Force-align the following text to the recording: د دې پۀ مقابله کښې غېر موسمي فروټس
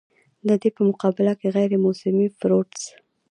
د 0.47 0.49
دې 0.61 0.69
پۀ 0.75 0.81
مقابله 0.89 1.33
کښې 1.39 1.49
غېر 1.55 1.71
موسمي 1.85 2.27
فروټس 2.37 2.83